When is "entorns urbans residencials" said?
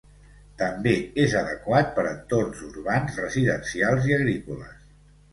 2.13-4.07